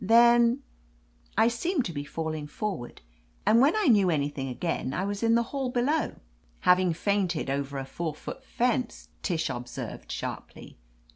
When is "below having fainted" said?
5.69-7.51